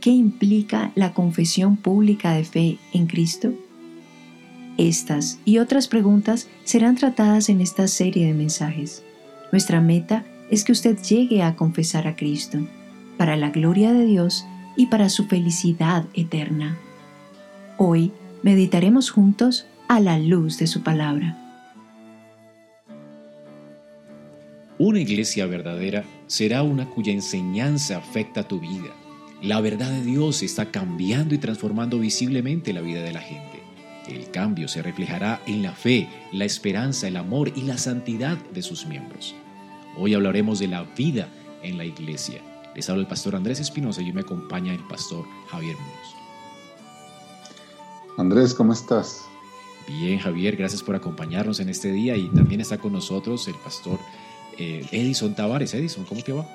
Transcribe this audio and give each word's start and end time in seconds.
¿Qué 0.00 0.10
implica 0.10 0.92
la 0.94 1.12
confesión 1.12 1.76
pública 1.76 2.32
de 2.32 2.44
fe 2.44 2.78
en 2.92 3.06
Cristo? 3.08 3.52
Estas 4.76 5.40
y 5.44 5.58
otras 5.58 5.88
preguntas 5.88 6.48
serán 6.62 6.94
tratadas 6.94 7.48
en 7.48 7.60
esta 7.60 7.88
serie 7.88 8.26
de 8.26 8.34
mensajes. 8.34 9.02
Nuestra 9.50 9.80
meta 9.80 10.24
es 10.50 10.62
que 10.62 10.70
usted 10.70 10.96
llegue 11.02 11.42
a 11.42 11.56
confesar 11.56 12.06
a 12.06 12.14
Cristo, 12.14 12.58
para 13.16 13.36
la 13.36 13.50
gloria 13.50 13.92
de 13.92 14.06
Dios 14.06 14.46
y 14.76 14.86
para 14.86 15.08
su 15.08 15.26
felicidad 15.26 16.04
eterna. 16.14 16.78
Hoy 17.76 18.12
meditaremos 18.44 19.10
juntos 19.10 19.66
a 19.88 19.98
la 19.98 20.16
luz 20.20 20.58
de 20.58 20.68
su 20.68 20.84
palabra. 20.84 21.36
Una 24.78 25.00
iglesia 25.00 25.46
verdadera 25.46 26.04
será 26.28 26.62
una 26.62 26.88
cuya 26.88 27.12
enseñanza 27.12 27.96
afecta 27.96 28.46
tu 28.46 28.60
vida 28.60 28.94
la 29.42 29.60
verdad 29.60 29.90
de 29.90 30.02
Dios 30.02 30.42
está 30.42 30.70
cambiando 30.70 31.34
y 31.34 31.38
transformando 31.38 31.98
visiblemente 31.98 32.72
la 32.72 32.80
vida 32.80 33.02
de 33.02 33.12
la 33.12 33.20
gente. 33.20 33.62
El 34.08 34.30
cambio 34.30 34.68
se 34.68 34.82
reflejará 34.82 35.40
en 35.46 35.62
la 35.62 35.72
fe, 35.72 36.08
la 36.32 36.44
esperanza, 36.44 37.08
el 37.08 37.16
amor 37.16 37.52
y 37.54 37.62
la 37.62 37.78
santidad 37.78 38.38
de 38.52 38.62
sus 38.62 38.86
miembros. 38.86 39.34
Hoy 39.96 40.14
hablaremos 40.14 40.58
de 40.58 40.68
la 40.68 40.82
vida 40.82 41.28
en 41.62 41.76
la 41.76 41.84
iglesia. 41.84 42.40
Les 42.74 42.88
habla 42.88 43.02
el 43.02 43.08
pastor 43.08 43.36
Andrés 43.36 43.60
Espinosa 43.60 44.00
y 44.02 44.12
me 44.12 44.22
acompaña 44.22 44.72
el 44.72 44.86
pastor 44.86 45.24
Javier 45.48 45.76
Muñoz. 45.76 46.16
Andrés, 48.16 48.54
¿cómo 48.54 48.72
estás? 48.72 49.24
Bien, 49.86 50.18
Javier, 50.18 50.56
gracias 50.56 50.82
por 50.82 50.96
acompañarnos 50.96 51.60
en 51.60 51.68
este 51.68 51.92
día 51.92 52.16
y 52.16 52.28
también 52.30 52.60
está 52.60 52.78
con 52.78 52.92
nosotros 52.92 53.46
el 53.46 53.54
pastor 53.56 53.98
eh, 54.58 54.84
Edison 54.90 55.34
Tavares. 55.34 55.74
Edison, 55.74 56.04
¿cómo 56.04 56.22
te 56.22 56.32
va? 56.32 56.46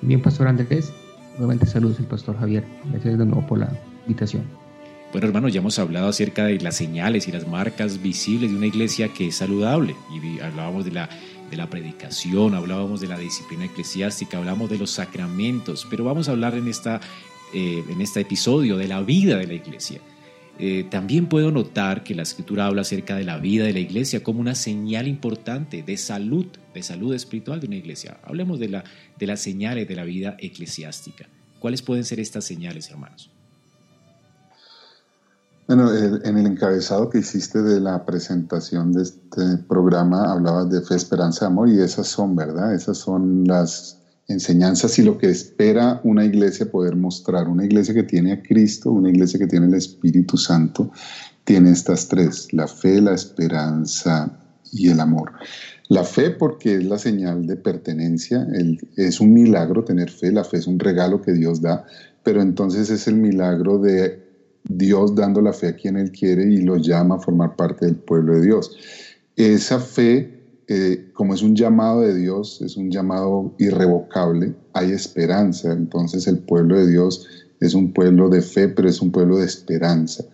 Bien, 0.00 0.20
pastor 0.20 0.48
Andrés, 0.48 0.92
Nuevamente 1.38 1.66
saludos 1.66 1.98
el 1.98 2.06
pastor 2.06 2.38
Javier. 2.38 2.64
Gracias 2.90 3.18
de 3.18 3.24
nuevo 3.24 3.46
por 3.46 3.58
la 3.58 3.72
invitación. 4.06 4.44
Bueno, 5.12 5.26
hermanos, 5.26 5.52
ya 5.52 5.60
hemos 5.60 5.78
hablado 5.78 6.08
acerca 6.08 6.46
de 6.46 6.58
las 6.60 6.76
señales 6.76 7.28
y 7.28 7.32
las 7.32 7.46
marcas 7.46 8.00
visibles 8.00 8.50
de 8.50 8.56
una 8.56 8.66
iglesia 8.66 9.08
que 9.08 9.28
es 9.28 9.36
saludable. 9.36 9.94
Y 10.10 10.40
hablábamos 10.40 10.84
de 10.84 10.92
la, 10.92 11.08
de 11.50 11.56
la 11.56 11.68
predicación, 11.68 12.54
hablábamos 12.54 13.00
de 13.00 13.08
la 13.08 13.18
disciplina 13.18 13.66
eclesiástica, 13.66 14.38
hablamos 14.38 14.70
de 14.70 14.78
los 14.78 14.90
sacramentos, 14.90 15.86
pero 15.90 16.04
vamos 16.04 16.28
a 16.28 16.32
hablar 16.32 16.54
en, 16.54 16.68
esta, 16.68 17.00
eh, 17.52 17.84
en 17.88 18.00
este 18.00 18.20
episodio 18.20 18.76
de 18.76 18.88
la 18.88 19.02
vida 19.02 19.36
de 19.36 19.46
la 19.46 19.54
iglesia. 19.54 20.00
Eh, 20.64 20.86
también 20.88 21.28
puedo 21.28 21.50
notar 21.50 22.04
que 22.04 22.14
la 22.14 22.22
escritura 22.22 22.66
habla 22.66 22.82
acerca 22.82 23.16
de 23.16 23.24
la 23.24 23.36
vida 23.38 23.64
de 23.64 23.72
la 23.72 23.80
iglesia 23.80 24.22
como 24.22 24.38
una 24.38 24.54
señal 24.54 25.08
importante 25.08 25.82
de 25.82 25.96
salud, 25.96 26.46
de 26.72 26.84
salud 26.84 27.12
espiritual 27.14 27.58
de 27.58 27.66
una 27.66 27.74
iglesia. 27.74 28.20
Hablemos 28.22 28.60
de, 28.60 28.68
la, 28.68 28.84
de 29.18 29.26
las 29.26 29.40
señales 29.40 29.88
de 29.88 29.96
la 29.96 30.04
vida 30.04 30.36
eclesiástica. 30.38 31.28
¿Cuáles 31.58 31.82
pueden 31.82 32.04
ser 32.04 32.20
estas 32.20 32.44
señales, 32.44 32.88
hermanos? 32.90 33.28
Bueno, 35.66 35.92
en 35.92 36.38
el 36.38 36.46
encabezado 36.46 37.10
que 37.10 37.18
hiciste 37.18 37.60
de 37.60 37.80
la 37.80 38.04
presentación 38.04 38.92
de 38.92 39.02
este 39.02 39.56
programa 39.68 40.30
hablabas 40.30 40.70
de 40.70 40.80
fe, 40.80 40.94
esperanza, 40.94 41.46
amor 41.46 41.70
y 41.70 41.80
esas 41.80 42.06
son, 42.06 42.36
¿verdad? 42.36 42.72
Esas 42.72 42.98
son 42.98 43.48
las 43.48 43.98
enseñanzas 44.28 44.98
y 44.98 45.02
lo 45.02 45.18
que 45.18 45.28
espera 45.28 46.00
una 46.04 46.24
iglesia 46.24 46.70
poder 46.70 46.96
mostrar. 46.96 47.48
Una 47.48 47.64
iglesia 47.64 47.94
que 47.94 48.02
tiene 48.02 48.32
a 48.32 48.42
Cristo, 48.42 48.90
una 48.90 49.10
iglesia 49.10 49.38
que 49.38 49.46
tiene 49.46 49.66
el 49.66 49.74
Espíritu 49.74 50.36
Santo, 50.36 50.90
tiene 51.44 51.70
estas 51.70 52.08
tres, 52.08 52.52
la 52.52 52.68
fe, 52.68 53.00
la 53.00 53.14
esperanza 53.14 54.38
y 54.72 54.88
el 54.88 55.00
amor. 55.00 55.32
La 55.88 56.04
fe 56.04 56.30
porque 56.30 56.76
es 56.76 56.84
la 56.84 56.98
señal 56.98 57.46
de 57.46 57.56
pertenencia, 57.56 58.46
es 58.96 59.20
un 59.20 59.34
milagro 59.34 59.84
tener 59.84 60.10
fe, 60.10 60.32
la 60.32 60.44
fe 60.44 60.58
es 60.58 60.66
un 60.66 60.78
regalo 60.78 61.20
que 61.20 61.32
Dios 61.32 61.60
da, 61.60 61.84
pero 62.22 62.40
entonces 62.40 62.88
es 62.88 63.06
el 63.08 63.16
milagro 63.16 63.78
de 63.78 64.22
Dios 64.64 65.14
dando 65.14 65.42
la 65.42 65.52
fe 65.52 65.68
a 65.68 65.76
quien 65.76 65.96
Él 65.96 66.12
quiere 66.12 66.44
y 66.44 66.58
lo 66.58 66.76
llama 66.76 67.16
a 67.16 67.18
formar 67.18 67.56
parte 67.56 67.84
del 67.84 67.96
pueblo 67.96 68.34
de 68.36 68.42
Dios. 68.42 68.76
Esa 69.36 69.80
fe 69.80 70.41
como 71.12 71.34
es 71.34 71.42
un 71.42 71.54
llamado 71.54 72.00
de 72.02 72.14
Dios, 72.14 72.60
es 72.62 72.76
un 72.76 72.90
llamado 72.90 73.54
irrevocable, 73.58 74.54
hay 74.72 74.92
esperanza. 74.92 75.72
Entonces 75.72 76.26
el 76.26 76.38
pueblo 76.38 76.78
de 76.78 76.90
Dios 76.90 77.26
es 77.60 77.74
un 77.74 77.92
pueblo 77.92 78.28
de 78.28 78.42
fe, 78.42 78.68
pero 78.68 78.88
es 78.88 79.00
un 79.00 79.10
pueblo 79.10 79.38
de 79.38 79.46
esperanza. 79.46 80.24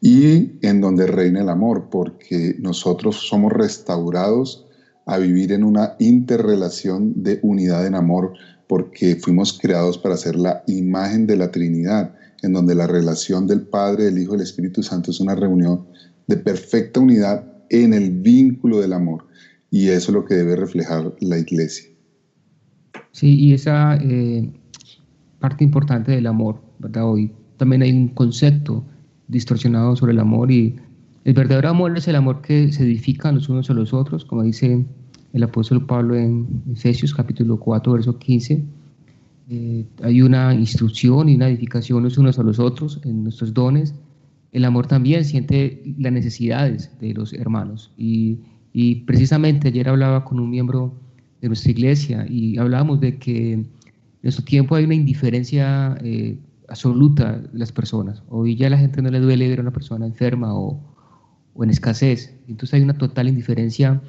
Y 0.00 0.52
en 0.62 0.80
donde 0.80 1.06
reina 1.06 1.40
el 1.40 1.48
amor, 1.48 1.88
porque 1.90 2.56
nosotros 2.58 3.16
somos 3.28 3.52
restaurados 3.52 4.66
a 5.06 5.18
vivir 5.18 5.52
en 5.52 5.64
una 5.64 5.96
interrelación 5.98 7.22
de 7.22 7.40
unidad 7.42 7.86
en 7.86 7.94
amor, 7.94 8.32
porque 8.66 9.16
fuimos 9.16 9.58
creados 9.58 9.98
para 9.98 10.16
ser 10.16 10.36
la 10.36 10.62
imagen 10.66 11.26
de 11.26 11.36
la 11.36 11.50
Trinidad, 11.50 12.14
en 12.42 12.52
donde 12.52 12.74
la 12.74 12.86
relación 12.86 13.46
del 13.46 13.62
Padre, 13.62 14.04
del 14.04 14.18
Hijo 14.18 14.34
y 14.34 14.38
del 14.38 14.46
Espíritu 14.46 14.82
Santo 14.82 15.10
es 15.10 15.20
una 15.20 15.34
reunión 15.34 15.86
de 16.26 16.36
perfecta 16.36 17.00
unidad 17.00 17.44
en 17.68 17.92
el 17.92 18.10
vínculo 18.10 18.80
del 18.80 18.92
amor 18.92 19.24
y 19.70 19.88
eso 19.88 20.10
es 20.10 20.14
lo 20.14 20.24
que 20.24 20.34
debe 20.34 20.56
reflejar 20.56 21.14
la 21.20 21.38
iglesia. 21.38 21.90
Sí, 23.12 23.38
y 23.38 23.54
esa 23.54 23.96
eh, 23.96 24.50
parte 25.38 25.64
importante 25.64 26.12
del 26.12 26.26
amor, 26.26 26.60
¿verdad? 26.78 27.08
Hoy 27.08 27.32
también 27.56 27.82
hay 27.82 27.92
un 27.92 28.08
concepto 28.08 28.84
distorsionado 29.28 29.94
sobre 29.96 30.12
el 30.12 30.20
amor 30.20 30.50
y 30.50 30.76
el 31.24 31.34
verdadero 31.34 31.68
amor 31.68 31.96
es 31.96 32.08
el 32.08 32.16
amor 32.16 32.40
que 32.40 32.72
se 32.72 32.82
edifica 32.82 33.30
los 33.30 33.48
unos 33.48 33.70
a 33.70 33.74
los 33.74 33.92
otros, 33.92 34.24
como 34.24 34.42
dice 34.42 34.84
el 35.32 35.42
apóstol 35.42 35.86
Pablo 35.86 36.16
en 36.16 36.62
Efesios 36.72 37.14
capítulo 37.14 37.58
4, 37.58 37.92
verso 37.92 38.18
15. 38.18 38.64
Eh, 39.50 39.84
hay 40.02 40.22
una 40.22 40.54
instrucción 40.54 41.28
y 41.28 41.34
una 41.34 41.48
edificación 41.48 42.02
los 42.02 42.18
unos 42.18 42.38
a 42.38 42.42
los 42.42 42.58
otros 42.58 43.00
en 43.04 43.24
nuestros 43.24 43.52
dones. 43.52 43.94
El 44.52 44.64
amor 44.64 44.86
también 44.86 45.24
siente 45.24 45.82
las 45.98 46.12
necesidades 46.12 46.90
de 47.00 47.14
los 47.14 47.32
hermanos 47.32 47.92
y 47.96 48.38
y 48.72 48.96
precisamente 49.06 49.68
ayer 49.68 49.88
hablaba 49.88 50.24
con 50.24 50.38
un 50.38 50.50
miembro 50.50 50.94
de 51.40 51.48
nuestra 51.48 51.70
iglesia 51.70 52.26
y 52.28 52.58
hablábamos 52.58 53.00
de 53.00 53.18
que 53.18 53.52
en 53.54 53.70
nuestro 54.22 54.44
tiempo 54.44 54.74
hay 54.74 54.84
una 54.84 54.94
indiferencia 54.94 55.96
eh, 56.02 56.38
absoluta 56.68 57.38
de 57.38 57.58
las 57.58 57.72
personas. 57.72 58.22
Hoy 58.28 58.56
ya 58.56 58.68
a 58.68 58.70
la 58.70 58.78
gente 58.78 59.02
no 59.02 59.10
le 59.10 59.20
duele 59.20 59.48
ver 59.48 59.58
a 59.58 59.62
una 59.62 59.72
persona 59.72 60.06
enferma 60.06 60.54
o, 60.54 60.80
o, 61.54 61.64
en 61.64 61.70
escasez. 61.70 62.36
Entonces 62.46 62.74
hay 62.74 62.82
una 62.82 62.96
total 62.96 63.28
indiferencia 63.28 64.00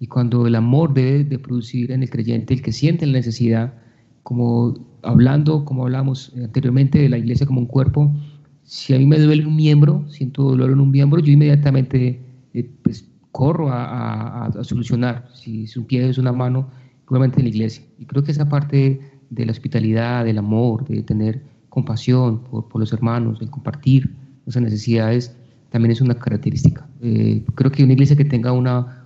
y 0.00 0.06
cuando 0.06 0.46
el 0.46 0.54
amor 0.54 0.94
debe 0.94 1.24
de 1.24 1.38
producir 1.38 1.90
en 1.92 2.02
el 2.02 2.10
creyente, 2.10 2.54
el 2.54 2.62
que 2.62 2.72
siente 2.72 3.06
la 3.06 3.12
necesidad, 3.12 3.74
como 4.22 4.74
hablando, 5.02 5.64
como 5.64 5.84
hablamos 5.84 6.32
anteriormente 6.36 6.98
de 6.98 7.08
la 7.08 7.18
iglesia 7.18 7.46
como 7.46 7.60
un 7.60 7.66
cuerpo, 7.66 8.14
si 8.62 8.94
a 8.94 8.98
mí 8.98 9.06
me 9.06 9.18
duele 9.18 9.46
un 9.46 9.56
miembro, 9.56 10.04
siento 10.08 10.42
dolor 10.42 10.72
en 10.72 10.80
un 10.80 10.90
miembro, 10.90 11.20
yo 11.20 11.32
inmediatamente 11.32 12.20
eh, 12.52 12.70
pues, 12.82 13.08
corro 13.36 13.68
a, 13.70 14.50
solucionar, 14.62 15.28
si 15.34 15.64
es 15.64 15.76
un 15.76 15.84
pie 15.84 16.08
es 16.08 16.16
una 16.16 16.32
mano, 16.32 16.70
nuevamente 17.10 17.38
en 17.38 17.44
la 17.44 17.50
iglesia. 17.50 17.84
Y 17.98 18.06
creo 18.06 18.24
que 18.24 18.32
esa 18.32 18.48
parte 18.48 18.98
de 19.28 19.44
la 19.44 19.52
hospitalidad, 19.52 20.24
del 20.24 20.38
amor, 20.38 20.88
de 20.88 21.02
tener 21.02 21.42
compasión 21.68 22.44
por, 22.44 22.66
por 22.66 22.80
los 22.80 22.94
hermanos, 22.94 23.42
el 23.42 23.50
compartir 23.50 24.10
esas 24.46 24.62
necesidades, 24.62 25.36
también 25.68 25.92
es 25.92 26.00
una 26.00 26.14
característica. 26.14 26.88
Eh, 27.02 27.44
creo 27.56 27.70
que 27.70 27.84
una 27.84 27.92
iglesia 27.92 28.16
que 28.16 28.24
tenga 28.24 28.52
una 28.52 29.04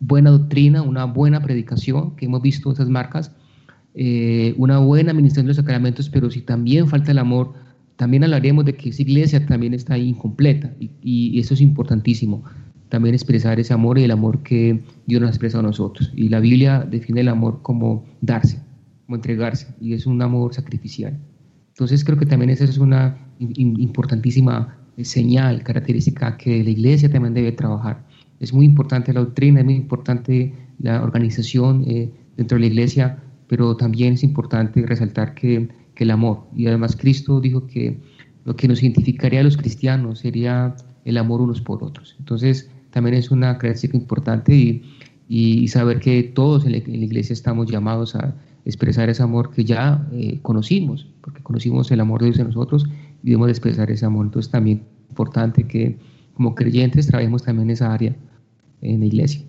buena 0.00 0.30
doctrina, 0.32 0.82
una 0.82 1.06
buena 1.06 1.40
predicación, 1.40 2.14
que 2.16 2.26
hemos 2.26 2.42
visto 2.42 2.72
esas 2.72 2.90
marcas, 2.90 3.32
eh, 3.94 4.54
una 4.58 4.80
buena 4.80 5.12
administración 5.12 5.46
de 5.46 5.50
los 5.50 5.56
sacramentos, 5.56 6.10
pero 6.10 6.30
si 6.30 6.42
también 6.42 6.88
falta 6.88 7.12
el 7.12 7.18
amor, 7.18 7.54
también 7.96 8.22
hablaremos 8.22 8.66
de 8.66 8.74
que 8.74 8.90
esa 8.90 9.00
iglesia 9.00 9.46
también 9.46 9.72
está 9.72 9.96
incompleta 9.96 10.74
y, 10.78 10.90
y 11.00 11.40
eso 11.40 11.54
es 11.54 11.62
importantísimo 11.62 12.44
también 12.92 13.14
expresar 13.14 13.58
ese 13.58 13.72
amor 13.72 13.98
y 13.98 14.04
el 14.04 14.10
amor 14.10 14.42
que 14.42 14.78
Dios 15.06 15.22
nos 15.22 15.28
ha 15.28 15.30
expresado 15.30 15.64
a 15.64 15.66
nosotros. 15.66 16.12
Y 16.14 16.28
la 16.28 16.40
Biblia 16.40 16.80
define 16.80 17.22
el 17.22 17.28
amor 17.28 17.60
como 17.62 18.04
darse, 18.20 18.60
como 19.06 19.16
entregarse, 19.16 19.74
y 19.80 19.94
es 19.94 20.04
un 20.04 20.20
amor 20.20 20.52
sacrificial. 20.52 21.18
Entonces 21.68 22.04
creo 22.04 22.18
que 22.18 22.26
también 22.26 22.50
esa 22.50 22.64
es 22.64 22.76
una 22.76 23.16
importantísima 23.38 24.76
eh, 24.98 25.06
señal, 25.06 25.62
característica 25.62 26.36
que 26.36 26.62
la 26.62 26.68
iglesia 26.68 27.10
también 27.10 27.32
debe 27.32 27.52
trabajar. 27.52 28.04
Es 28.40 28.52
muy 28.52 28.66
importante 28.66 29.10
la 29.14 29.20
doctrina, 29.20 29.60
es 29.60 29.64
muy 29.64 29.76
importante 29.76 30.52
la 30.78 31.02
organización 31.02 31.84
eh, 31.86 32.10
dentro 32.36 32.56
de 32.56 32.60
la 32.60 32.66
iglesia, 32.66 33.22
pero 33.48 33.74
también 33.74 34.12
es 34.12 34.22
importante 34.22 34.84
resaltar 34.84 35.32
que, 35.34 35.66
que 35.94 36.04
el 36.04 36.10
amor. 36.10 36.46
Y 36.54 36.66
además 36.66 36.94
Cristo 36.94 37.40
dijo 37.40 37.66
que 37.66 38.02
lo 38.44 38.54
que 38.54 38.68
nos 38.68 38.82
identificaría 38.82 39.40
a 39.40 39.44
los 39.44 39.56
cristianos 39.56 40.18
sería 40.18 40.76
el 41.06 41.16
amor 41.16 41.40
unos 41.40 41.62
por 41.62 41.82
otros. 41.82 42.16
Entonces, 42.18 42.70
también 42.92 43.16
es 43.16 43.30
una 43.30 43.58
característica 43.58 43.96
importante 43.96 44.54
y, 44.54 44.82
y 45.28 45.68
saber 45.68 45.98
que 45.98 46.22
todos 46.22 46.66
en 46.66 46.72
la, 46.72 46.78
iglesia 46.78 47.32
estamos 47.32 47.70
llamados 47.70 48.14
a 48.14 48.34
expresar 48.66 49.08
ese 49.08 49.22
amor 49.22 49.50
que 49.50 49.64
ya 49.64 50.06
eh, 50.12 50.38
conocimos, 50.42 51.06
porque 51.22 51.42
conocimos 51.42 51.90
el 51.90 52.00
amor 52.00 52.20
de 52.20 52.26
Dios 52.26 52.38
en 52.38 52.48
nosotros 52.48 52.84
y 53.22 53.30
debemos 53.30 53.48
expresar 53.48 53.90
ese 53.90 54.04
amor. 54.04 54.26
Entonces, 54.26 54.52
también 54.52 54.82
es 55.04 55.10
importante 55.10 55.66
que 55.66 55.98
como 56.34 56.54
creyentes 56.54 57.06
trabajemos 57.06 57.42
también 57.42 57.70
esa 57.70 57.92
área 57.92 58.14
en 58.82 59.00
la 59.00 59.06
iglesia. 59.06 59.42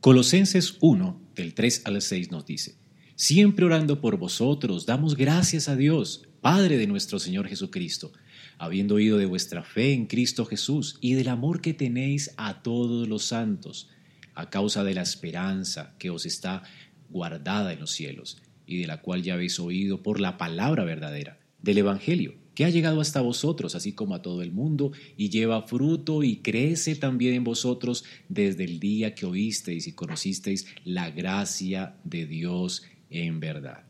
Colosenses 0.00 0.78
1, 0.80 1.20
del 1.36 1.52
3 1.52 1.82
al 1.84 2.00
6 2.00 2.30
nos 2.30 2.46
dice, 2.46 2.76
Siempre 3.16 3.66
orando 3.66 4.00
por 4.00 4.16
vosotros, 4.16 4.86
damos 4.86 5.14
gracias 5.14 5.68
a 5.68 5.76
Dios, 5.76 6.22
Padre 6.40 6.78
de 6.78 6.86
nuestro 6.86 7.18
Señor 7.18 7.46
Jesucristo, 7.46 8.12
habiendo 8.60 8.96
oído 8.96 9.16
de 9.16 9.24
vuestra 9.24 9.64
fe 9.64 9.94
en 9.94 10.04
Cristo 10.04 10.44
Jesús 10.44 10.98
y 11.00 11.14
del 11.14 11.28
amor 11.28 11.62
que 11.62 11.72
tenéis 11.72 12.34
a 12.36 12.62
todos 12.62 13.08
los 13.08 13.24
santos, 13.24 13.88
a 14.34 14.50
causa 14.50 14.84
de 14.84 14.92
la 14.92 15.00
esperanza 15.00 15.94
que 15.98 16.10
os 16.10 16.26
está 16.26 16.62
guardada 17.08 17.72
en 17.72 17.80
los 17.80 17.90
cielos, 17.90 18.42
y 18.66 18.76
de 18.76 18.86
la 18.86 19.00
cual 19.00 19.22
ya 19.22 19.32
habéis 19.32 19.58
oído 19.58 20.02
por 20.02 20.20
la 20.20 20.36
palabra 20.36 20.84
verdadera, 20.84 21.40
del 21.62 21.78
Evangelio, 21.78 22.34
que 22.54 22.66
ha 22.66 22.68
llegado 22.68 23.00
hasta 23.00 23.22
vosotros, 23.22 23.74
así 23.74 23.94
como 23.94 24.14
a 24.14 24.20
todo 24.20 24.42
el 24.42 24.52
mundo, 24.52 24.92
y 25.16 25.30
lleva 25.30 25.66
fruto 25.66 26.22
y 26.22 26.36
crece 26.36 26.96
también 26.96 27.32
en 27.32 27.44
vosotros 27.44 28.04
desde 28.28 28.64
el 28.64 28.78
día 28.78 29.14
que 29.14 29.24
oísteis 29.24 29.86
y 29.86 29.92
conocisteis 29.92 30.66
la 30.84 31.10
gracia 31.10 31.96
de 32.04 32.26
Dios 32.26 32.82
en 33.08 33.40
verdad. 33.40 33.86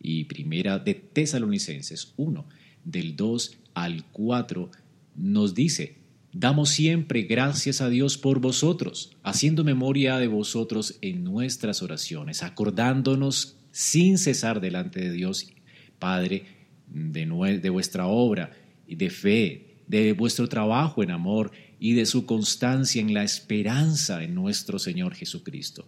Y 0.00 0.24
primera 0.24 0.80
de 0.80 0.94
Tesalonicenses 0.94 2.14
1, 2.16 2.48
del 2.84 3.14
2 3.14 3.61
al 3.74 4.04
4, 4.12 4.70
nos 5.16 5.54
dice, 5.54 5.98
damos 6.32 6.70
siempre 6.70 7.22
gracias 7.22 7.80
a 7.80 7.88
Dios 7.88 8.18
por 8.18 8.40
vosotros, 8.40 9.16
haciendo 9.22 9.64
memoria 9.64 10.18
de 10.18 10.28
vosotros 10.28 10.98
en 11.00 11.24
nuestras 11.24 11.82
oraciones, 11.82 12.42
acordándonos 12.42 13.56
sin 13.70 14.18
cesar 14.18 14.60
delante 14.60 15.00
de 15.00 15.12
Dios, 15.12 15.52
Padre, 15.98 16.46
de, 16.86 17.58
de 17.60 17.70
vuestra 17.70 18.06
obra 18.06 18.52
y 18.86 18.96
de 18.96 19.10
fe, 19.10 19.76
de 19.86 20.12
vuestro 20.12 20.48
trabajo 20.48 21.02
en 21.02 21.10
amor 21.10 21.52
y 21.78 21.94
de 21.94 22.06
su 22.06 22.26
constancia 22.26 23.00
en 23.00 23.14
la 23.14 23.24
esperanza 23.24 24.22
en 24.22 24.34
nuestro 24.34 24.78
Señor 24.78 25.14
Jesucristo 25.14 25.86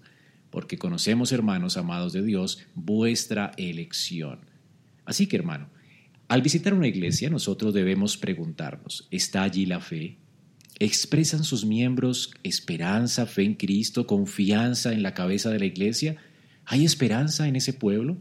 porque 0.55 0.79
conocemos, 0.79 1.33
hermanos 1.33 1.77
amados 1.77 2.13
de 2.13 2.23
Dios, 2.23 2.61
vuestra 2.77 3.51
elección. 3.57 4.39
Así 5.05 5.27
que, 5.27 5.35
hermano, 5.35 5.69
al 6.29 6.43
visitar 6.43 6.75
una 6.75 6.89
iglesia 6.89 7.29
nosotros 7.31 7.75
debemos 7.75 8.17
preguntarnos, 8.17 9.07
¿está 9.11 9.43
allí 9.43 9.67
la 9.67 9.81
fe? 9.81 10.19
¿Expresan 10.79 11.45
sus 11.45 11.65
miembros 11.65 12.33
esperanza, 12.43 13.27
fe 13.27 13.45
en 13.45 13.55
Cristo, 13.55 14.07
confianza 14.07 14.93
en 14.93 15.03
la 15.03 15.15
cabeza 15.15 15.51
de 15.51 15.59
la 15.59 15.67
iglesia? 15.67 16.17
¿Hay 16.65 16.85
esperanza 16.85 17.47
en 17.47 17.57
ese 17.57 17.73
pueblo? 17.73 18.17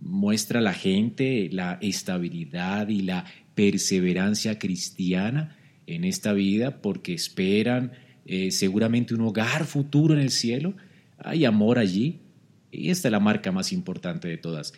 ¿Muestra 0.00 0.60
la 0.60 0.74
gente 0.74 1.48
la 1.50 1.78
estabilidad 1.80 2.88
y 2.88 3.02
la 3.02 3.24
perseverancia 3.54 4.58
cristiana 4.58 5.56
en 5.86 6.04
esta 6.04 6.32
vida 6.32 6.82
porque 6.82 7.14
esperan 7.14 7.92
eh, 8.26 8.50
seguramente 8.50 9.14
un 9.14 9.22
hogar 9.22 9.64
futuro 9.64 10.14
en 10.14 10.20
el 10.20 10.30
cielo? 10.30 10.76
Hay 11.18 11.44
amor 11.44 11.78
allí. 11.78 12.20
Y 12.70 12.90
esta 12.90 13.08
es 13.08 13.12
la 13.12 13.20
marca 13.20 13.50
más 13.50 13.72
importante 13.72 14.28
de 14.28 14.36
todas. 14.36 14.74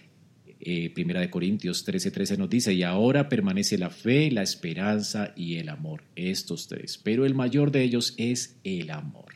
Eh, 0.61 0.91
Primera 0.91 1.21
de 1.21 1.31
Corintios 1.31 1.87
13:13 1.87 2.11
13 2.11 2.37
nos 2.39 2.51
dice, 2.51 2.73
y 2.73 2.83
ahora 2.83 3.29
permanece 3.29 3.77
la 3.79 3.91
fe, 3.91 4.31
la 4.31 4.43
esperanza 4.43 5.33
y 5.37 5.57
el 5.57 5.69
amor, 5.69 6.05
estos 6.17 6.67
tres, 6.67 6.99
pero 7.03 7.27
el 7.27 7.35
mayor 7.35 7.71
de 7.71 7.83
ellos 7.83 8.15
es 8.17 8.57
el 8.65 8.91
amor. 8.91 9.35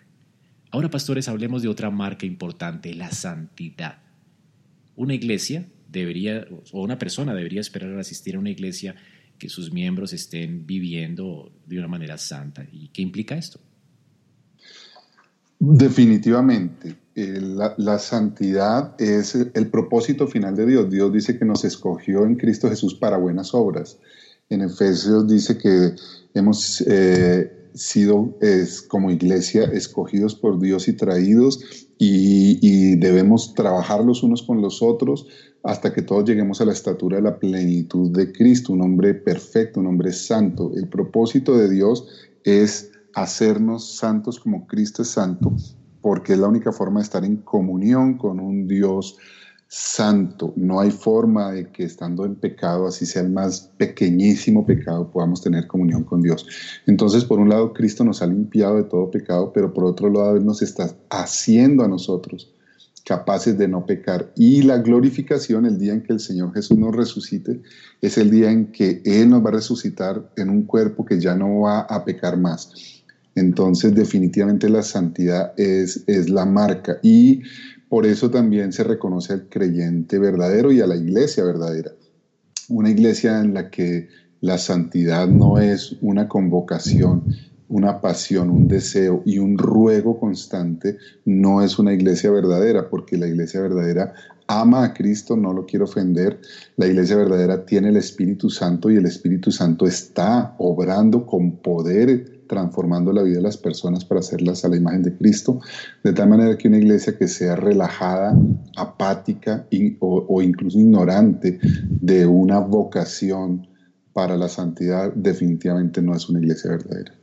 Ahora, 0.70 0.90
pastores, 0.90 1.28
hablemos 1.28 1.62
de 1.62 1.68
otra 1.68 1.90
marca 1.90 2.26
importante, 2.26 2.94
la 2.94 3.10
santidad. 3.10 3.98
Una 4.94 5.14
iglesia 5.14 5.66
debería, 5.88 6.46
o 6.72 6.82
una 6.82 6.98
persona 6.98 7.34
debería 7.34 7.60
esperar 7.60 7.96
a 7.96 8.00
asistir 8.00 8.36
a 8.36 8.38
una 8.38 8.50
iglesia 8.50 8.94
que 9.38 9.48
sus 9.48 9.72
miembros 9.72 10.12
estén 10.12 10.66
viviendo 10.66 11.52
de 11.66 11.78
una 11.78 11.88
manera 11.88 12.18
santa. 12.18 12.66
¿Y 12.70 12.88
qué 12.88 13.02
implica 13.02 13.36
esto? 13.36 13.58
Definitivamente, 15.58 16.96
eh, 17.20 17.40
la, 17.76 17.98
santidad 17.98 18.94
es 19.00 19.34
el, 19.34 19.70
propósito 19.70 20.26
final 20.26 20.56
de 20.56 20.66
Dios. 20.66 20.90
Dios 20.90 21.12
dice 21.12 21.38
que 21.38 21.44
nos 21.44 21.64
escogió 21.64 22.24
en 22.24 22.36
Cristo 22.36 22.68
Jesús 22.68 22.94
para 22.94 23.16
buenas 23.16 23.54
obras. 23.54 23.98
En 24.48 24.62
Efesios 24.62 25.28
dice 25.28 25.58
que 25.58 25.94
hemos 26.34 26.82
eh, 26.86 27.70
sido 27.74 28.36
como 28.88 29.10
iglesia 29.10 29.64
escogidos 29.64 30.34
por 30.34 30.58
Dios 30.60 30.88
y 30.88 30.94
traídos 30.94 31.60
y, 31.98 32.58
y 32.60 32.96
debemos 32.96 33.54
trabajar 33.54 34.04
los 34.04 34.22
unos 34.22 34.42
con 34.42 34.60
los 34.60 34.82
otros 34.82 35.26
hasta 35.62 35.92
que 35.92 36.02
todos 36.02 36.24
lleguemos 36.24 36.60
a 36.60 36.64
la 36.64 36.72
estatura 36.72 37.18
de 37.18 37.22
la 37.22 37.38
plenitud 37.38 38.10
de 38.10 38.32
Cristo, 38.32 38.72
un 38.72 38.82
hombre 38.82 39.14
perfecto, 39.14 39.80
un 39.80 39.86
hombre 39.86 40.12
santo. 40.12 40.72
El 40.74 40.88
propósito 40.88 41.56
de 41.56 41.68
Dios 41.68 42.06
es 42.44 42.90
hacernos 43.14 43.96
santos 43.96 44.38
como 44.38 44.66
Cristo 44.66 45.02
es 45.02 45.08
santo, 45.08 45.54
porque 46.00 46.34
es 46.34 46.38
la 46.38 46.48
única 46.48 46.72
forma 46.72 47.00
de 47.00 47.04
estar 47.04 47.24
en 47.24 47.36
comunión 47.36 48.18
con 48.18 48.40
un 48.40 48.66
Dios 48.66 49.16
santo. 49.68 50.52
No 50.56 50.80
hay 50.80 50.90
forma 50.90 51.52
de 51.52 51.70
que 51.70 51.84
estando 51.84 52.24
en 52.24 52.34
pecado, 52.34 52.88
así 52.88 53.06
sea 53.06 53.22
el 53.22 53.30
más 53.30 53.70
pequeñísimo 53.76 54.66
pecado, 54.66 55.10
podamos 55.10 55.40
tener 55.42 55.68
comunión 55.68 56.02
con 56.02 56.22
Dios. 56.22 56.46
Entonces, 56.86 57.24
por 57.24 57.38
un 57.38 57.48
lado, 57.48 57.72
Cristo 57.72 58.02
nos 58.02 58.20
ha 58.20 58.26
limpiado 58.26 58.76
de 58.76 58.84
todo 58.84 59.10
pecado, 59.10 59.52
pero 59.52 59.72
por 59.72 59.84
otro 59.84 60.10
lado, 60.10 60.36
Él 60.36 60.44
nos 60.44 60.60
está 60.60 60.90
haciendo 61.08 61.84
a 61.84 61.88
nosotros 61.88 62.52
capaces 63.04 63.58
de 63.58 63.68
no 63.68 63.86
pecar. 63.86 64.32
Y 64.36 64.62
la 64.62 64.78
glorificación, 64.78 65.66
el 65.66 65.78
día 65.78 65.92
en 65.92 66.02
que 66.02 66.12
el 66.12 66.20
Señor 66.20 66.52
Jesús 66.52 66.78
nos 66.78 66.94
resucite, 66.94 67.60
es 68.00 68.18
el 68.18 68.30
día 68.30 68.50
en 68.50 68.72
que 68.72 69.02
Él 69.04 69.30
nos 69.30 69.44
va 69.44 69.48
a 69.50 69.54
resucitar 69.54 70.30
en 70.36 70.50
un 70.50 70.62
cuerpo 70.62 71.04
que 71.04 71.20
ya 71.20 71.34
no 71.34 71.60
va 71.60 71.80
a 71.80 72.04
pecar 72.04 72.36
más. 72.36 72.99
Entonces, 73.34 73.94
definitivamente 73.94 74.68
la 74.68 74.82
santidad 74.82 75.52
es, 75.56 76.04
es 76.06 76.30
la 76.30 76.44
marca 76.44 76.98
y 77.02 77.42
por 77.88 78.06
eso 78.06 78.30
también 78.30 78.72
se 78.72 78.84
reconoce 78.84 79.32
al 79.32 79.48
creyente 79.48 80.18
verdadero 80.18 80.70
y 80.72 80.80
a 80.80 80.86
la 80.86 80.96
iglesia 80.96 81.44
verdadera. 81.44 81.92
Una 82.68 82.90
iglesia 82.90 83.40
en 83.40 83.54
la 83.54 83.70
que 83.70 84.08
la 84.40 84.58
santidad 84.58 85.28
no 85.28 85.58
es 85.58 85.96
una 86.00 86.28
convocación, 86.28 87.24
una 87.70 88.00
pasión, 88.00 88.50
un 88.50 88.68
deseo 88.68 89.22
y 89.24 89.38
un 89.38 89.56
ruego 89.56 90.18
constante, 90.18 90.98
no 91.24 91.62
es 91.62 91.78
una 91.78 91.94
iglesia 91.94 92.30
verdadera, 92.30 92.90
porque 92.90 93.16
la 93.16 93.28
iglesia 93.28 93.62
verdadera 93.62 94.12
ama 94.48 94.84
a 94.84 94.92
Cristo, 94.92 95.36
no 95.36 95.52
lo 95.52 95.64
quiero 95.64 95.84
ofender. 95.84 96.40
La 96.76 96.86
iglesia 96.88 97.16
verdadera 97.16 97.64
tiene 97.64 97.88
el 97.88 97.96
Espíritu 97.96 98.50
Santo 98.50 98.90
y 98.90 98.96
el 98.96 99.06
Espíritu 99.06 99.52
Santo 99.52 99.86
está 99.86 100.56
obrando 100.58 101.24
con 101.24 101.58
poder 101.58 102.40
transformando 102.48 103.12
la 103.12 103.22
vida 103.22 103.36
de 103.36 103.42
las 103.42 103.56
personas 103.56 104.04
para 104.04 104.18
hacerlas 104.18 104.64
a 104.64 104.68
la 104.68 104.76
imagen 104.76 105.04
de 105.04 105.16
Cristo, 105.16 105.60
de 106.02 106.12
tal 106.12 106.30
manera 106.30 106.58
que 106.58 106.66
una 106.66 106.78
iglesia 106.78 107.16
que 107.16 107.28
sea 107.28 107.54
relajada, 107.54 108.36
apática 108.76 109.68
o, 110.00 110.42
incluso 110.42 110.76
ignorante 110.76 111.60
de 111.62 112.26
una 112.26 112.58
vocación 112.58 113.68
para 114.12 114.36
la 114.36 114.48
santidad, 114.48 115.12
definitivamente 115.14 116.02
no 116.02 116.12
es 116.12 116.28
una 116.28 116.40
iglesia 116.40 116.72
verdadera. 116.72 117.19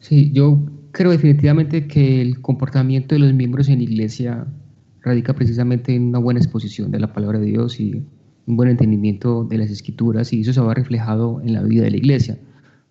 Sí, 0.00 0.30
yo 0.32 0.60
creo 0.92 1.10
definitivamente 1.10 1.86
que 1.86 2.22
el 2.22 2.40
comportamiento 2.40 3.14
de 3.14 3.20
los 3.20 3.34
miembros 3.34 3.68
en 3.68 3.80
iglesia 3.80 4.46
radica 5.02 5.34
precisamente 5.34 5.94
en 5.94 6.08
una 6.08 6.18
buena 6.18 6.40
exposición 6.40 6.90
de 6.90 7.00
la 7.00 7.12
palabra 7.12 7.38
de 7.38 7.46
Dios 7.46 7.80
y 7.80 8.02
un 8.46 8.56
buen 8.56 8.70
entendimiento 8.70 9.44
de 9.44 9.58
las 9.58 9.70
escrituras 9.70 10.32
y 10.32 10.40
eso 10.40 10.52
se 10.52 10.60
va 10.60 10.74
reflejado 10.74 11.40
en 11.42 11.52
la 11.52 11.62
vida 11.62 11.84
de 11.84 11.90
la 11.90 11.96
iglesia. 11.96 12.38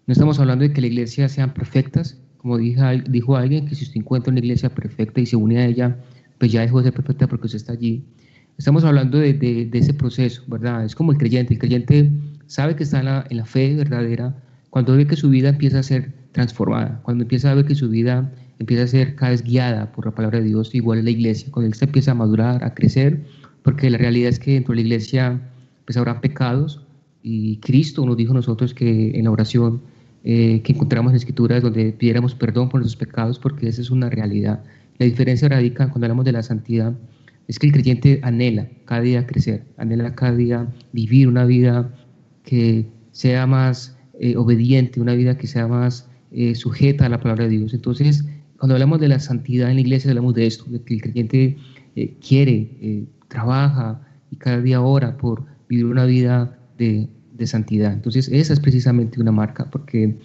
No 0.06 0.12
estamos 0.12 0.40
hablando 0.40 0.64
de 0.64 0.74
que 0.74 0.82
la 0.82 0.88
iglesia 0.88 1.28
sean 1.28 1.54
perfectas, 1.54 2.18
como 2.38 2.58
dijo, 2.58 2.82
dijo 3.10 3.36
alguien, 3.36 3.68
que 3.68 3.76
si 3.76 3.84
usted 3.84 3.98
encuentra 3.98 4.32
una 4.32 4.40
iglesia 4.40 4.70
perfecta 4.70 5.20
y 5.20 5.26
se 5.26 5.36
une 5.36 5.58
a 5.58 5.66
ella, 5.66 5.98
pues 6.38 6.52
ya 6.52 6.62
dejó 6.62 6.80
de 6.80 6.86
ser 6.86 6.94
perfecta 6.94 7.28
porque 7.28 7.48
usted 7.48 7.58
está 7.58 7.74
allí. 7.74 8.04
Estamos 8.58 8.84
hablando 8.84 9.18
de, 9.18 9.34
de, 9.34 9.70
ese 9.74 9.94
proceso, 9.94 10.44
¿verdad? 10.48 10.86
Es 10.86 10.96
como 10.96 11.12
el 11.12 11.18
creyente. 11.18 11.54
El 11.54 11.60
creyente 11.60 12.12
sabe 12.46 12.76
que 12.76 12.84
está 12.84 13.00
en 13.00 13.06
la, 13.06 13.26
en 13.30 13.38
la 13.38 13.46
fe 13.46 13.76
verdadera 13.76 14.36
cuando 14.70 14.96
ve 14.96 15.08
que 15.08 15.16
su 15.16 15.30
vida 15.30 15.50
empieza 15.50 15.80
a 15.80 15.84
ser 15.84 16.14
transformada, 16.38 17.02
cuando 17.04 17.24
empieza 17.24 17.52
a 17.52 17.56
ver 17.56 17.66
que 17.66 17.74
su 17.74 17.90
vida 17.90 18.32
empieza 18.60 18.84
a 18.84 18.88
ser 18.88 19.16
cada 19.16 19.32
vez 19.32 19.44
guiada 19.44 19.92
por 19.92 20.06
la 20.06 20.12
palabra 20.14 20.40
de 20.40 20.46
Dios, 20.46 20.74
igual 20.76 21.00
en 21.00 21.06
la 21.06 21.12
iglesia, 21.12 21.50
cuando 21.52 21.68
él 21.68 21.78
empieza 21.82 22.12
a 22.12 22.14
madurar, 22.14 22.64
a 22.64 22.76
crecer, 22.76 23.26
porque 23.64 23.90
la 23.90 23.98
realidad 23.98 24.30
es 24.30 24.40
que 24.40 24.54
dentro 24.54 24.74
de 24.74 24.82
la 24.82 24.88
iglesia 24.88 25.42
pues 25.86 25.98
habrá 25.98 26.22
pecados 26.22 26.86
y 27.24 27.58
Cristo 27.58 28.06
nos 28.06 28.18
dijo 28.18 28.34
a 28.34 28.36
nosotros 28.36 28.74
que 28.76 29.18
en 29.18 29.24
la 29.24 29.32
oración 29.32 29.82
eh, 30.24 30.62
que 30.64 30.74
encontramos 30.74 31.12
en 31.12 31.16
escrituras 31.16 31.64
donde 31.64 31.92
pidiéramos 31.92 32.36
perdón 32.36 32.70
por 32.70 32.82
nuestros 32.82 33.00
pecados, 33.00 33.40
porque 33.40 33.68
esa 33.68 33.82
es 33.82 33.90
una 33.90 34.10
realidad. 34.10 34.64
La 35.00 35.08
diferencia 35.08 35.50
radica 35.50 35.90
cuando 35.90 36.06
hablamos 36.06 36.26
de 36.26 36.34
la 36.34 36.44
santidad, 36.44 36.94
es 37.48 37.58
que 37.58 37.68
el 37.68 37.74
creyente 37.74 38.20
anhela 38.22 38.68
cada 38.86 39.02
día 39.02 39.26
crecer, 39.26 39.64
anhela 39.78 40.14
cada 40.14 40.36
día 40.36 40.68
vivir 40.92 41.28
una 41.28 41.46
vida 41.46 41.96
que 42.44 42.86
sea 43.12 43.48
más 43.48 43.98
eh, 44.20 44.36
obediente, 44.36 45.02
una 45.02 45.14
vida 45.14 45.38
que 45.38 45.48
sea 45.48 45.68
más 45.68 46.07
eh, 46.32 46.56
sujeta 46.56 47.06
a 47.06 47.10
la 47.10 47.20
palabra 47.20 47.46
de 47.46 47.58
Dios. 47.58 47.74
Entonces, 47.74 48.26
cuando 48.58 48.76
hablamos 48.76 49.00
de 49.00 49.08
la 49.08 49.20
santidad 49.20 49.70
en 49.70 49.76
la 49.76 49.82
iglesia, 49.82 50.12
hablamos 50.12 50.34
de 50.34 50.48
esto, 50.48 50.66
de 50.70 50.82
que 50.82 50.96
el 50.96 51.02
creyente 51.02 51.58
eh, 51.96 52.14
quiere, 52.26 53.06
trabaja 53.28 54.02
y 54.32 54.36
cada 54.36 54.62
día 54.62 54.82
ora 54.82 55.18
por 55.18 55.46
vivir 55.70 55.86
una 55.86 56.06
vida 56.06 56.58
de, 56.78 57.08
de, 57.34 57.48
santidad. 57.48 57.94
Entonces, 57.94 58.30
esa 58.30 58.54
es 58.54 58.60
precisamente 58.60 59.22
una 59.22 59.32
marca, 59.32 59.70
porque 59.70 60.18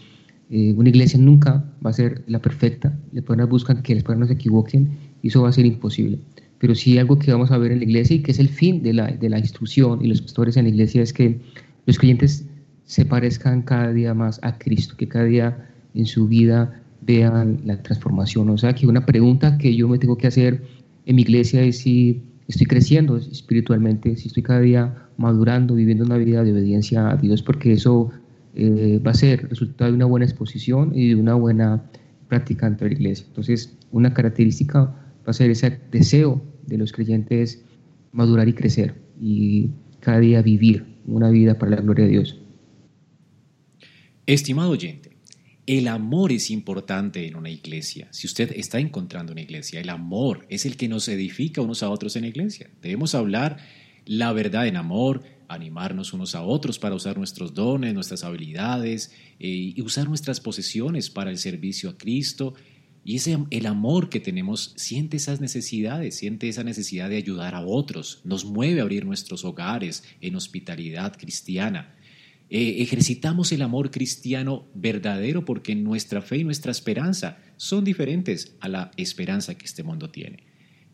una 0.51 0.91
iglesia 0.91 1.19
nunca 1.19 1.65
va 1.85 1.91
a 1.91 1.93
ser 1.95 2.23
la 2.27 2.39
perfecta. 2.39 2.95
Las 3.13 3.25
personas 3.25 3.49
buscan 3.49 3.83
que 3.83 3.95
las 3.95 4.05
personas 4.05 4.29
se 4.29 4.35
equivoquen 4.35 4.91
y 5.23 5.29
eso 5.29 5.43
va 5.43 5.49
a 5.49 5.53
ser 5.53 5.65
imposible 5.65 6.19
pero 6.63 6.77
sí 6.77 6.97
algo 6.97 7.19
que 7.19 7.33
vamos 7.33 7.51
a 7.51 7.59
ver 7.59 7.73
en 7.73 7.79
la 7.79 7.85
iglesia 7.85 8.15
y 8.15 8.23
que 8.23 8.31
es 8.31 8.39
el 8.39 8.49
fin 8.49 8.85
de 8.85 8.93
la, 8.93 9.09
de 9.09 9.29
la 9.29 9.41
instrucción 9.41 9.99
y 10.01 10.07
los 10.07 10.23
pastores 10.23 10.57
en 10.57 10.63
la 10.63 10.69
iglesia 10.69 11.03
es 11.03 11.13
que 11.13 11.41
los 11.87 11.99
creyentes 11.99 12.47
se 12.85 13.05
parezcan 13.05 13.63
cada 13.63 13.93
día 13.93 14.15
más 14.15 14.39
a 14.45 14.57
Cristo, 14.59 14.97
que 14.97 15.09
cada 15.09 15.25
día 15.25 15.69
en 15.95 16.07
su 16.07 16.29
vida 16.29 16.83
vean 17.01 17.61
la 17.65 17.83
transformación. 17.83 18.49
O 18.51 18.59
sea, 18.59 18.75
que 18.75 18.87
una 18.87 19.05
pregunta 19.05 19.59
que 19.59 19.75
yo 19.75 19.89
me 19.89 19.99
tengo 19.99 20.17
que 20.17 20.27
hacer 20.27 20.63
en 21.07 21.17
mi 21.17 21.23
iglesia 21.23 21.63
es 21.63 21.79
si 21.79 22.23
estoy 22.49 22.67
creciendo 22.67 23.17
espiritualmente, 23.17 24.17
si 24.17 24.29
estoy 24.29 24.43
cada 24.43 24.61
día 24.61 25.09
madurando, 25.17 25.75
viviendo 25.75 26.05
una 26.05 26.17
vida 26.17 26.45
de 26.45 26.53
obediencia 26.53 27.11
a 27.11 27.17
Dios, 27.17 27.43
porque 27.43 27.73
eso 27.73 28.11
eh, 28.55 29.01
va 29.05 29.13
a 29.13 29.15
ser 29.15 29.49
resultado 29.49 29.91
de 29.91 29.97
una 29.97 30.07
buena 30.07 30.27
exposición 30.27 30.93
y 30.95 31.09
de 31.09 31.17
una 31.17 31.35
buena 31.35 31.83
práctica 32.29 32.67
dentro 32.67 32.87
de 32.87 32.95
la 32.95 33.01
iglesia. 33.01 33.27
Entonces, 33.29 33.77
una 33.91 34.15
característica 34.15 34.85
va 34.85 35.27
a 35.27 35.33
ser 35.33 35.51
ese 35.51 35.81
deseo 35.91 36.43
de 36.67 36.79
los 36.79 36.93
creyentes 36.93 37.65
madurar 38.13 38.49
y 38.49 38.53
crecer 38.53 38.95
y 39.21 39.71
cada 40.01 40.19
día 40.19 40.43
vivir 40.43 40.85
una 41.07 41.31
vida 41.31 41.59
para 41.59 41.73
la 41.73 41.83
gloria 41.83 42.05
de 42.05 42.11
Dios. 42.11 42.39
Estimado 44.27 44.71
oyente, 44.71 45.12
el 45.79 45.89
amor 45.89 46.33
es 46.33 46.51
importante 46.51 47.27
en 47.27 47.37
una 47.37 47.51
iglesia. 47.51 48.09
Si 48.11 48.27
usted 48.27 48.53
está 48.57 48.79
encontrando 48.79 49.33
una 49.33 49.41
iglesia, 49.41 49.81
el 49.81 49.89
amor 49.89 50.47
es 50.49 50.67
el 50.67 50.77
que 50.77 50.89
nos 50.89 51.09
edifica 51.09 51.63
unos 51.63 51.83
a 51.83 51.91
otros 51.91 52.17
en 52.17 52.23
la 52.23 52.29
iglesia. 52.29 52.71
Debemos 52.83 53.15
hablar 53.15 53.59
la 54.05 54.33
verdad 54.33 54.67
en 54.67 54.77
amor, 54.77 55.23
animarnos 55.49 56.13
unos 56.13 56.35
a 56.35 56.43
otros 56.43 56.79
para 56.79 56.95
usar 56.95 57.17
nuestros 57.17 57.55
dones, 57.55 57.95
nuestras 57.95 58.25
habilidades 58.25 59.13
eh, 59.39 59.73
y 59.77 59.81
usar 59.83 60.09
nuestras 60.09 60.41
posesiones 60.41 61.11
para 61.11 61.31
el 61.31 61.39
servicio 61.39 61.91
a 61.91 61.97
Cristo 61.97 62.55
y 63.05 63.17
ese, 63.17 63.39
el 63.51 63.67
amor 63.67 64.09
que 64.09 64.21
tenemos 64.21 64.75
siente 64.77 65.17
esas 65.17 65.41
necesidades, 65.41 66.17
siente 66.17 66.49
esa 66.49 66.63
necesidad 66.63 67.09
de 67.09 67.17
ayudar 67.17 67.55
a 67.55 67.61
otros, 67.61 68.21
nos 68.25 68.45
mueve 68.45 68.81
a 68.81 68.83
abrir 68.83 69.05
nuestros 69.05 69.45
hogares 69.45 70.05
en 70.21 70.37
hospitalidad 70.37 71.17
cristiana. 71.17 71.97
Eh, 72.55 72.83
ejercitamos 72.83 73.51
el 73.53 73.63
amor 73.63 73.91
cristiano 73.91 74.69
verdadero 74.75 75.43
porque 75.43 75.75
nuestra 75.75 76.21
fe 76.21 76.37
y 76.37 76.45
nuestra 76.45 76.71
esperanza 76.71 77.39
son 77.57 77.83
diferentes 77.83 78.57
a 78.61 78.69
la 78.69 78.91
esperanza 78.99 79.57
que 79.57 79.65
este 79.65 79.83
mundo 79.83 80.11
tiene. 80.11 80.45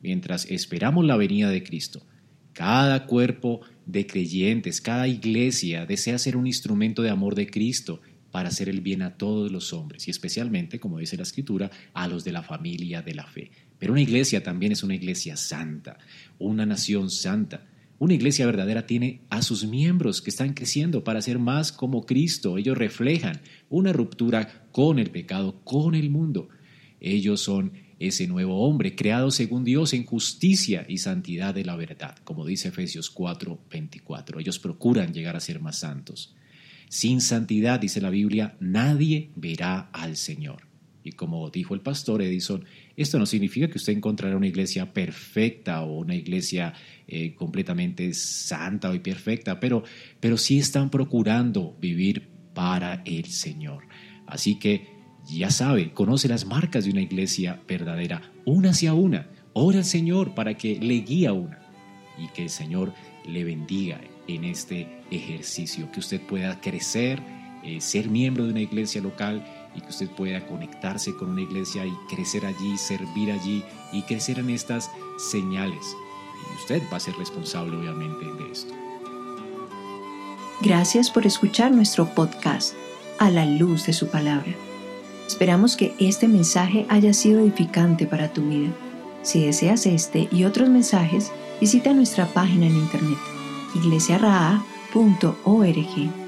Mientras 0.01 0.49
esperamos 0.49 1.05
la 1.05 1.17
venida 1.17 1.51
de 1.51 1.65
Cristo, 1.65 2.07
cada 2.53 3.07
cuerpo 3.07 3.63
de 3.87 4.07
creyentes, 4.07 4.81
cada 4.81 5.09
iglesia 5.09 5.85
desea 5.85 6.17
ser 6.19 6.37
un 6.37 6.47
instrumento 6.47 7.03
de 7.03 7.11
amor 7.11 7.35
de 7.35 7.51
Cristo 7.51 8.01
para 8.31 8.51
hacer 8.51 8.69
el 8.69 8.81
bien 8.81 9.03
a 9.03 9.17
todos 9.17 9.51
los 9.51 9.73
hombres 9.73 10.07
y 10.07 10.13
especialmente, 10.13 10.79
como 10.79 11.01
dice 11.01 11.17
la 11.17 11.25
escritura, 11.25 11.73
a 11.93 12.07
los 12.07 12.23
de 12.23 12.31
la 12.31 12.45
familia 12.45 13.03
de 13.03 13.15
la 13.15 13.27
fe. 13.27 13.51
Pero 13.81 13.95
una 13.95 14.03
iglesia 14.03 14.45
también 14.45 14.71
es 14.71 14.85
una 14.85 14.95
iglesia 14.95 15.37
santa, 15.37 15.99
una 16.39 16.65
nación 16.65 17.11
santa. 17.11 17.67
Una 17.99 18.15
iglesia 18.15 18.47
verdadera 18.47 18.87
tiene 18.87 19.23
a 19.29 19.43
sus 19.43 19.67
miembros 19.67 20.23
que 20.23 20.31
están 20.31 20.55
creciendo 20.55 21.03
para 21.03 21.21
ser 21.21 21.41
más 21.41 21.73
como 21.73 22.07
Cristo. 22.07 22.57
Ellos 22.57 22.79
reflejan 22.79 23.41
una 23.69 23.93
ruptura 23.93 24.69
con 24.71 25.01
el 25.01 25.11
pecado, 25.11 25.61
con 25.65 25.97
el 25.97 26.09
mundo. 26.09 26.49
Ellos 27.01 27.41
son 27.41 27.73
ese 27.99 28.29
nuevo 28.29 28.65
hombre 28.65 28.95
creado 28.95 29.33
según 29.33 29.65
Dios 29.65 29.93
en 29.95 30.07
justicia 30.07 30.87
y 30.89 30.99
santidad 30.99 31.53
de 31.53 31.65
la 31.65 31.75
verdad, 31.75 32.17
como 32.23 32.47
dice 32.47 32.69
Efesios 32.69 33.13
4:24. 33.13 34.39
Ellos 34.39 34.61
procuran 34.61 35.13
llegar 35.13 35.35
a 35.35 35.41
ser 35.41 35.61
más 35.61 35.81
santos. 35.81 36.37
Sin 36.89 37.21
santidad, 37.21 37.81
dice 37.81 38.01
la 38.01 38.11
Biblia, 38.11 38.57
nadie 38.61 39.33
verá 39.35 39.91
al 39.93 40.17
Señor. 40.17 40.68
Y 41.05 41.13
como 41.13 41.49
dijo 41.51 41.75
el 41.75 41.81
pastor 41.81 42.23
Edison, 42.23 42.65
esto 42.97 43.19
no 43.19 43.27
significa 43.27 43.69
que 43.69 43.79
usted 43.79 43.93
encontrará 43.93 44.37
una 44.37 44.47
iglesia 44.47 44.93
perfecta 44.93 45.83
o 45.83 45.99
una 45.99 46.15
iglesia 46.15 46.75
eh, 47.07 47.35
completamente 47.35 48.13
santa 48.15 48.95
y 48.95 48.99
perfecta, 48.99 49.61
pero, 49.61 49.85
pero 50.21 50.37
sí 50.37 50.59
están 50.59 50.91
procurando 50.91 51.77
vivir 51.81 52.29
para 52.53 53.03
el 53.05 53.27
Señor. 53.27 53.85
Así 54.27 54.59
que 54.59 54.99
ya 55.29 55.51
sabe, 55.51 55.93
conoce 55.93 56.29
las 56.29 56.47
marcas 56.47 56.85
de 56.85 56.91
una 56.91 57.03
iglesia 57.03 57.61
verdadera, 57.69 58.33
una 58.45 58.71
hacia 58.71 58.95
una. 58.95 59.29
Ora 59.53 59.79
al 59.79 59.85
Señor 59.85 60.35
para 60.35 60.55
que 60.55 60.79
le 60.79 61.01
guíe 61.01 61.31
una 61.31 61.61
y 62.19 62.29
que 62.29 62.43
el 62.43 62.51
Señor 62.51 62.93
le 63.27 63.45
bendiga 63.45 64.01
en 64.27 64.45
este 64.45 64.89
ejercicio, 65.11 65.91
que 65.93 66.01
usted 66.01 66.21
pueda 66.21 66.61
crecer, 66.61 67.23
eh, 67.63 67.81
ser 67.81 68.09
miembro 68.09 68.45
de 68.45 68.53
una 68.53 68.61
iglesia 68.61 69.01
local 69.01 69.45
y 69.75 69.81
que 69.81 69.89
usted 69.89 70.11
pueda 70.11 70.47
conectarse 70.47 71.15
con 71.15 71.31
una 71.31 71.43
iglesia 71.43 71.87
y 71.87 71.93
crecer 72.09 72.47
allí, 72.47 72.77
servir 72.77 73.33
allí 73.33 73.65
y 73.93 74.03
crecer 74.03 74.39
en 74.39 74.51
estas 74.51 74.91
señales. 75.31 75.97
Y 76.53 76.57
usted 76.57 76.83
va 76.93 76.97
a 76.97 77.01
ser 77.01 77.17
responsable 77.17 77.77
obviamente 77.77 78.25
de 78.43 78.53
esto. 78.53 78.75
Gracias 80.61 81.11
por 81.11 81.27
escuchar 81.27 81.71
nuestro 81.71 82.07
podcast 82.15 82.75
a 83.19 83.31
la 83.31 83.47
luz 83.47 83.87
de 83.87 83.93
su 83.93 84.09
palabra. 84.09 84.53
Esperamos 85.27 85.77
que 85.77 85.95
este 85.99 86.27
mensaje 86.27 86.87
haya 86.89 87.13
sido 87.13 87.41
edificante 87.41 88.07
para 88.07 88.33
tu 88.33 88.43
vida. 88.43 88.71
Si 89.23 89.45
deseas 89.45 89.87
este 89.87 90.29
y 90.33 90.45
otros 90.45 90.69
mensajes, 90.69 91.31
visita 91.61 91.93
nuestra 91.93 92.27
página 92.27 92.67
en 92.67 92.77
internet 92.77 93.19
iglesiaraa.org. 93.75 96.28